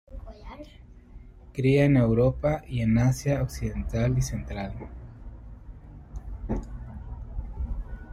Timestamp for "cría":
1.53-1.85